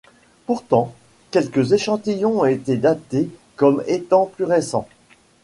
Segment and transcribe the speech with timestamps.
[0.47, 0.95] Pourtant,
[1.29, 4.87] quelques échantillons ont été datés comme étant plus récents.